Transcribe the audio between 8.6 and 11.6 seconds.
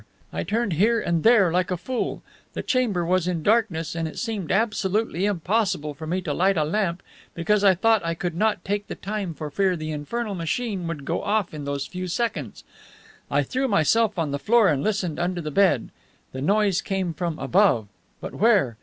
take the time for fear the infernal machine would go off